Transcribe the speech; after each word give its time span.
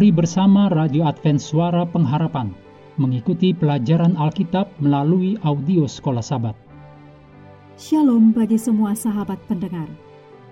Mari 0.00 0.16
bersama 0.16 0.72
Radio 0.72 1.04
Advent 1.04 1.44
Suara 1.44 1.84
Pengharapan 1.84 2.56
mengikuti 2.96 3.52
pelajaran 3.52 4.16
Alkitab 4.16 4.72
melalui 4.80 5.36
audio 5.44 5.84
Sekolah 5.84 6.24
Sabat. 6.24 6.56
Shalom 7.76 8.32
bagi 8.32 8.56
semua 8.56 8.96
sahabat 8.96 9.36
pendengar. 9.44 9.84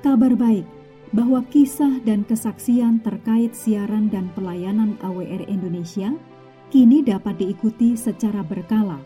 Kabar 0.04 0.36
baik 0.36 0.68
bahwa 1.16 1.40
kisah 1.48 1.96
dan 2.04 2.28
kesaksian 2.28 3.00
terkait 3.00 3.56
siaran 3.56 4.12
dan 4.12 4.28
pelayanan 4.36 5.00
AWR 5.00 5.48
Indonesia 5.48 6.12
kini 6.68 7.00
dapat 7.00 7.40
diikuti 7.40 7.96
secara 7.96 8.44
berkala, 8.44 9.00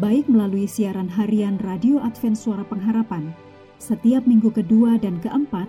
baik 0.00 0.24
melalui 0.32 0.64
siaran 0.64 1.12
harian 1.12 1.60
Radio 1.60 2.00
Advent 2.00 2.40
Suara 2.40 2.64
Pengharapan 2.64 3.36
setiap 3.76 4.24
minggu 4.24 4.48
kedua 4.48 4.96
dan 4.96 5.20
keempat 5.20 5.68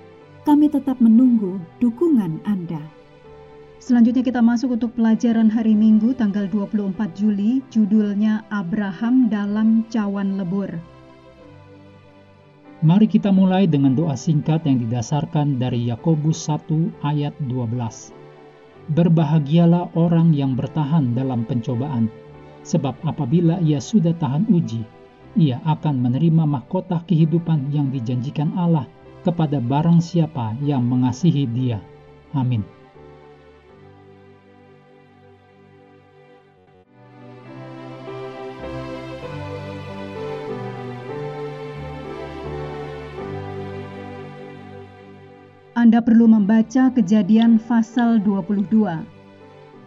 Kami 0.41 0.73
tetap 0.73 0.97
menunggu 0.97 1.61
dukungan 1.77 2.41
Anda. 2.49 2.81
Selanjutnya 3.77 4.25
kita 4.25 4.41
masuk 4.41 4.73
untuk 4.73 4.97
pelajaran 4.97 5.53
hari 5.53 5.77
Minggu 5.77 6.17
tanggal 6.17 6.49
24 6.49 6.97
Juli, 7.13 7.61
judulnya 7.69 8.41
Abraham 8.49 9.29
dalam 9.29 9.85
cawan 9.93 10.41
lebur. 10.41 10.81
Mari 12.81 13.05
kita 13.05 13.29
mulai 13.29 13.69
dengan 13.69 13.93
doa 13.93 14.17
singkat 14.17 14.65
yang 14.65 14.81
didasarkan 14.81 15.61
dari 15.61 15.93
Yakobus 15.93 16.49
1 16.49 16.89
ayat 17.05 17.37
12. 17.45 18.97
Berbahagialah 18.97 19.93
orang 19.93 20.33
yang 20.33 20.57
bertahan 20.57 21.13
dalam 21.13 21.45
pencobaan, 21.45 22.09
sebab 22.65 22.97
apabila 23.05 23.61
ia 23.61 23.77
sudah 23.77 24.17
tahan 24.17 24.49
uji, 24.49 24.81
ia 25.37 25.61
akan 25.69 26.01
menerima 26.01 26.49
mahkota 26.49 27.05
kehidupan 27.05 27.69
yang 27.69 27.93
dijanjikan 27.93 28.57
Allah 28.57 28.89
kepada 29.21 29.61
barang 29.61 30.01
siapa 30.01 30.57
yang 30.65 30.85
mengasihi 30.85 31.45
Dia. 31.49 31.79
Amin. 32.33 32.65
Anda 45.81 45.97
perlu 45.97 46.29
membaca 46.29 46.93
Kejadian 46.93 47.57
pasal 47.57 48.21
22. 48.21 48.69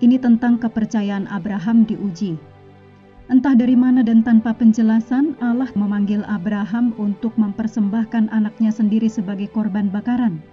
Ini 0.02 0.16
tentang 0.18 0.58
kepercayaan 0.58 1.30
Abraham 1.30 1.86
diuji. 1.86 2.53
Entah 3.24 3.56
dari 3.56 3.72
mana 3.72 4.04
dan 4.04 4.20
tanpa 4.20 4.52
penjelasan, 4.52 5.40
Allah 5.40 5.72
memanggil 5.72 6.20
Abraham 6.28 6.92
untuk 7.00 7.32
mempersembahkan 7.40 8.28
anaknya 8.28 8.68
sendiri 8.68 9.08
sebagai 9.08 9.48
korban 9.48 9.88
bakaran. 9.88 10.44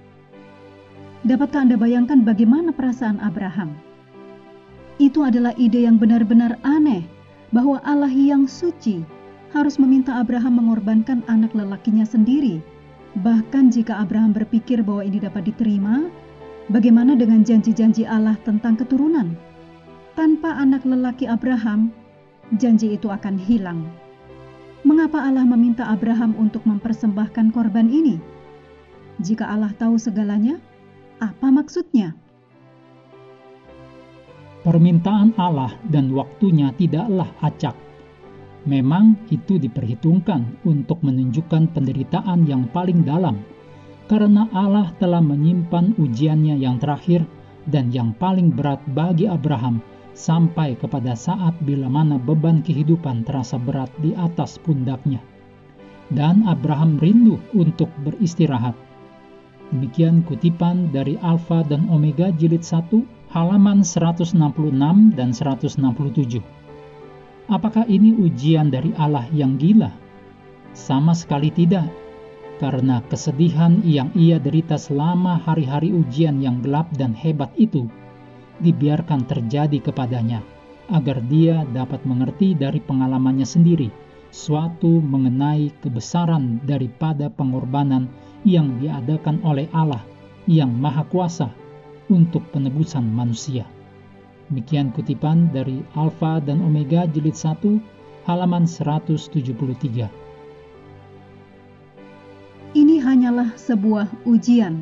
Dapatkah 1.27 1.67
Anda 1.67 1.75
bayangkan 1.75 2.23
bagaimana 2.23 2.71
perasaan 2.71 3.19
Abraham? 3.19 3.75
Itu 5.03 5.27
adalah 5.27 5.51
ide 5.59 5.83
yang 5.83 5.99
benar-benar 5.99 6.55
aneh, 6.63 7.03
bahwa 7.51 7.83
Allah 7.83 8.07
yang 8.07 8.47
suci 8.47 9.03
harus 9.51 9.75
meminta 9.75 10.15
Abraham 10.15 10.63
mengorbankan 10.63 11.27
anak 11.27 11.51
lelakinya 11.51 12.07
sendiri. 12.07 12.63
Bahkan 13.19 13.75
jika 13.75 13.99
Abraham 13.99 14.31
berpikir 14.31 14.79
bahwa 14.79 15.03
ini 15.03 15.19
dapat 15.19 15.51
diterima, 15.51 16.07
bagaimana 16.71 17.19
dengan 17.19 17.43
janji-janji 17.43 18.07
Allah 18.07 18.39
tentang 18.47 18.79
keturunan? 18.79 19.35
Tanpa 20.15 20.55
anak 20.55 20.87
lelaki 20.87 21.27
Abraham, 21.27 21.91
janji 22.59 22.95
itu 22.99 23.07
akan 23.07 23.39
hilang. 23.39 23.87
Mengapa 24.81 25.21
Allah 25.21 25.45
meminta 25.45 25.85
Abraham 25.87 26.33
untuk 26.41 26.65
mempersembahkan 26.65 27.53
korban 27.53 27.87
ini? 27.87 28.17
Jika 29.21 29.45
Allah 29.45 29.71
tahu 29.77 29.95
segalanya, 30.01 30.57
apa 31.21 31.53
maksudnya? 31.53 32.17
Permintaan 34.65 35.37
Allah 35.37 35.77
dan 35.89 36.09
waktunya 36.13 36.73
tidaklah 36.73 37.29
acak. 37.45 37.77
Memang 38.65 39.17
itu 39.33 39.57
diperhitungkan 39.57 40.65
untuk 40.65 41.01
menunjukkan 41.01 41.73
penderitaan 41.73 42.45
yang 42.45 42.69
paling 42.69 43.01
dalam, 43.01 43.41
karena 44.05 44.45
Allah 44.53 44.93
telah 45.01 45.21
menyimpan 45.21 45.97
ujiannya 45.97 46.61
yang 46.61 46.77
terakhir 46.77 47.25
dan 47.69 47.89
yang 47.93 48.13
paling 48.17 48.53
berat 48.53 48.81
bagi 48.93 49.25
Abraham 49.25 49.81
sampai 50.21 50.77
kepada 50.77 51.17
saat 51.17 51.57
bila 51.65 51.89
mana 51.89 52.21
beban 52.21 52.61
kehidupan 52.61 53.25
terasa 53.25 53.57
berat 53.57 53.89
di 53.97 54.13
atas 54.13 54.61
pundaknya. 54.61 55.17
Dan 56.13 56.45
Abraham 56.45 57.01
rindu 57.01 57.41
untuk 57.57 57.89
beristirahat. 58.05 58.77
Demikian 59.73 60.21
kutipan 60.21 60.93
dari 60.93 61.17
Alfa 61.25 61.65
dan 61.65 61.89
Omega 61.89 62.29
jilid 62.37 62.61
1 62.61 63.01
halaman 63.33 63.81
166 63.81 64.37
dan 65.17 65.29
167. 65.33 66.43
Apakah 67.49 67.87
ini 67.89 68.13
ujian 68.13 68.69
dari 68.69 68.93
Allah 68.99 69.25
yang 69.33 69.57
gila? 69.57 69.89
Sama 70.75 71.15
sekali 71.15 71.49
tidak, 71.49 71.87
karena 72.59 73.01
kesedihan 73.09 73.79
yang 73.81 74.11
ia 74.13 74.37
derita 74.37 74.77
selama 74.77 75.39
hari-hari 75.39 75.95
ujian 75.95 76.43
yang 76.43 76.61
gelap 76.61 76.91
dan 76.93 77.15
hebat 77.15 77.49
itu 77.55 77.87
dibiarkan 78.61 79.25
terjadi 79.25 79.81
kepadanya, 79.81 80.45
agar 80.93 81.19
dia 81.25 81.65
dapat 81.73 82.05
mengerti 82.05 82.53
dari 82.53 82.79
pengalamannya 82.79 83.45
sendiri 83.45 83.89
suatu 84.31 85.03
mengenai 85.03 85.75
kebesaran 85.83 86.63
daripada 86.63 87.27
pengorbanan 87.27 88.07
yang 88.47 88.79
diadakan 88.79 89.43
oleh 89.43 89.67
Allah 89.75 90.01
yang 90.47 90.71
Maha 90.71 91.03
Kuasa 91.11 91.51
untuk 92.07 92.47
penebusan 92.55 93.05
manusia. 93.05 93.67
Demikian 94.51 94.91
kutipan 94.91 95.51
dari 95.51 95.83
Alfa 95.95 96.39
dan 96.43 96.59
Omega 96.63 97.07
jilid 97.07 97.35
1 97.35 97.79
halaman 98.27 98.67
173. 98.67 100.11
Ini 102.71 102.95
hanyalah 103.03 103.51
sebuah 103.59 104.07
ujian 104.23 104.79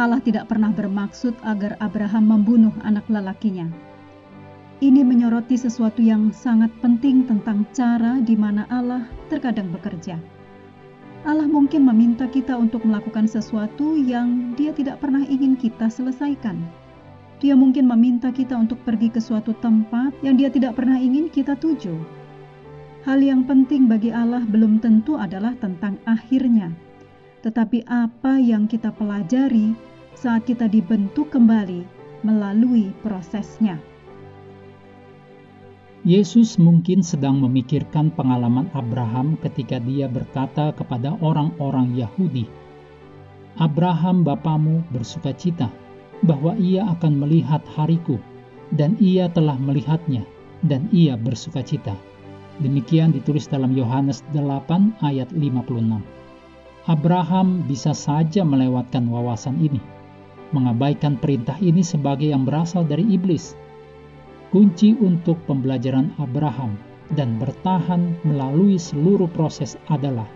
Allah 0.00 0.16
tidak 0.24 0.48
pernah 0.48 0.72
bermaksud 0.72 1.36
agar 1.44 1.76
Abraham 1.76 2.32
membunuh 2.32 2.72
anak 2.88 3.04
lelakinya. 3.12 3.68
Ini 4.80 5.04
menyoroti 5.04 5.60
sesuatu 5.60 6.00
yang 6.00 6.32
sangat 6.32 6.72
penting 6.80 7.28
tentang 7.28 7.68
cara 7.76 8.16
di 8.16 8.32
mana 8.32 8.64
Allah 8.72 9.04
terkadang 9.28 9.68
bekerja. 9.68 10.16
Allah 11.28 11.44
mungkin 11.44 11.84
meminta 11.84 12.24
kita 12.24 12.56
untuk 12.56 12.88
melakukan 12.88 13.28
sesuatu 13.28 13.92
yang 13.92 14.56
Dia 14.56 14.72
tidak 14.72 15.04
pernah 15.04 15.20
ingin 15.20 15.52
kita 15.52 15.92
selesaikan. 15.92 16.56
Dia 17.44 17.52
mungkin 17.52 17.84
meminta 17.84 18.32
kita 18.32 18.56
untuk 18.56 18.80
pergi 18.88 19.12
ke 19.12 19.20
suatu 19.20 19.52
tempat 19.60 20.16
yang 20.24 20.40
Dia 20.40 20.48
tidak 20.48 20.80
pernah 20.80 20.96
ingin 20.96 21.28
kita 21.28 21.60
tuju. 21.60 21.92
Hal 23.04 23.20
yang 23.20 23.44
penting 23.44 23.84
bagi 23.84 24.16
Allah 24.16 24.48
belum 24.48 24.80
tentu 24.80 25.20
adalah 25.20 25.52
tentang 25.60 26.00
akhirnya, 26.08 26.72
tetapi 27.44 27.84
apa 27.84 28.40
yang 28.40 28.64
kita 28.64 28.88
pelajari 28.96 29.89
saat 30.20 30.44
kita 30.44 30.68
dibentuk 30.68 31.32
kembali 31.32 31.88
melalui 32.20 32.92
prosesnya. 33.00 33.80
Yesus 36.04 36.60
mungkin 36.60 37.00
sedang 37.00 37.40
memikirkan 37.40 38.12
pengalaman 38.12 38.68
Abraham 38.76 39.40
ketika 39.40 39.80
dia 39.80 40.12
berkata 40.12 40.76
kepada 40.76 41.16
orang-orang 41.24 41.96
Yahudi, 41.96 42.44
"Abraham 43.56 44.20
bapamu 44.20 44.84
bersuka 44.92 45.32
cita 45.32 45.72
bahwa 46.20 46.52
ia 46.60 46.84
akan 46.84 47.16
melihat 47.24 47.64
hariku, 47.72 48.20
dan 48.76 49.00
ia 49.00 49.24
telah 49.32 49.56
melihatnya, 49.56 50.20
dan 50.68 50.84
ia 50.92 51.16
bersuka 51.16 51.64
cita." 51.64 51.96
Demikian 52.60 53.16
ditulis 53.16 53.48
dalam 53.48 53.72
Yohanes 53.72 54.20
8 54.36 54.92
ayat 55.00 55.32
56. 55.32 56.04
Abraham 56.84 57.64
bisa 57.64 57.96
saja 57.96 58.44
melewatkan 58.44 59.08
wawasan 59.08 59.60
ini, 59.60 59.80
mengabaikan 60.50 61.18
perintah 61.18 61.56
ini 61.58 61.82
sebagai 61.82 62.30
yang 62.30 62.46
berasal 62.46 62.82
dari 62.86 63.06
iblis. 63.10 63.54
Kunci 64.50 64.98
untuk 64.98 65.38
pembelajaran 65.46 66.10
Abraham 66.18 66.74
dan 67.14 67.38
bertahan 67.38 68.18
melalui 68.26 68.78
seluruh 68.78 69.30
proses 69.30 69.78
adalah 69.90 70.26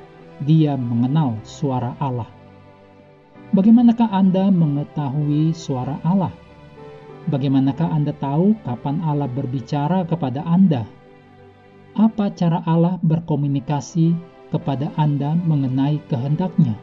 dia 0.43 0.75
mengenal 0.79 1.39
suara 1.47 1.95
Allah. 1.99 2.27
Bagaimanakah 3.55 4.11
Anda 4.11 4.51
mengetahui 4.51 5.55
suara 5.55 5.99
Allah? 6.03 6.35
Bagaimanakah 7.31 7.89
Anda 7.91 8.11
tahu 8.19 8.59
kapan 8.67 8.99
Allah 9.07 9.31
berbicara 9.31 10.03
kepada 10.05 10.43
Anda? 10.43 10.83
Apa 11.95 12.35
cara 12.35 12.67
Allah 12.67 12.99
berkomunikasi 13.07 14.15
kepada 14.51 14.91
Anda 14.99 15.39
mengenai 15.39 16.03
kehendaknya? 16.11 16.75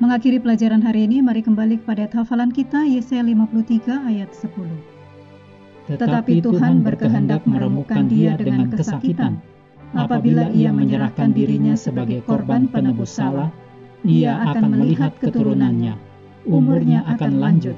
Mengakhiri 0.00 0.40
pelajaran 0.40 0.80
hari 0.80 1.04
ini, 1.04 1.20
mari 1.20 1.44
kembali 1.44 1.84
kepada 1.84 2.08
hafalan 2.08 2.48
kita 2.48 2.88
Yesaya 2.88 3.20
53 3.20 4.08
ayat 4.08 4.32
10. 4.32 5.92
Tetapi 5.92 6.40
Tuhan 6.40 6.80
berkehendak 6.80 7.44
meremukkan 7.44 8.08
dia 8.08 8.32
dengan 8.32 8.72
kesakitan. 8.72 9.44
Apabila 9.92 10.48
ia 10.56 10.72
menyerahkan 10.72 11.36
dirinya 11.36 11.76
sebagai 11.76 12.24
korban 12.24 12.64
penebus 12.64 13.12
salah, 13.12 13.52
ia 14.00 14.40
akan 14.40 14.80
melihat 14.80 15.12
keturunannya 15.20 16.10
umurnya 16.48 17.04
akan 17.04 17.36
lanjut, 17.36 17.76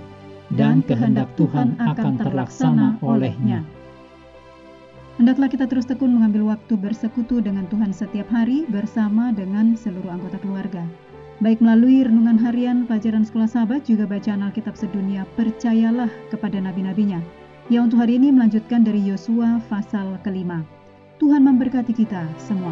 dan 0.54 0.86
kehendak 0.86 1.26
Tuhan 1.34 1.74
akan 1.82 2.22
terlaksana 2.22 3.02
olehnya. 3.02 3.66
Hendaklah 5.18 5.50
kita 5.50 5.66
terus 5.66 5.90
tekun 5.90 6.14
mengambil 6.14 6.54
waktu 6.54 6.78
bersekutu 6.78 7.42
dengan 7.42 7.66
Tuhan 7.68 7.90
setiap 7.90 8.30
hari 8.30 8.64
bersama 8.70 9.34
dengan 9.34 9.74
seluruh 9.74 10.08
anggota 10.08 10.38
keluarga. 10.38 10.86
Baik 11.42 11.58
melalui 11.58 12.06
renungan 12.06 12.38
harian, 12.38 12.86
pelajaran 12.86 13.26
sekolah 13.26 13.50
sahabat, 13.50 13.82
juga 13.82 14.06
bacaan 14.06 14.46
Alkitab 14.46 14.78
sedunia, 14.78 15.26
percayalah 15.34 16.06
kepada 16.30 16.62
nabi-nabinya. 16.62 17.18
Ya 17.66 17.82
untuk 17.82 17.98
hari 17.98 18.14
ini 18.14 18.30
melanjutkan 18.30 18.86
dari 18.86 19.02
Yosua 19.02 19.58
pasal 19.66 20.22
kelima. 20.22 20.62
Tuhan 21.18 21.42
memberkati 21.42 21.98
kita 21.98 22.30
semua. 22.38 22.70